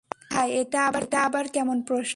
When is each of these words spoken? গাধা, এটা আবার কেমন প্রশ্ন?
গাধা, 0.31 0.41
এটা 0.61 0.79
আবার 0.81 1.03
কেমন 1.47 1.77
প্রশ্ন? 1.81 2.09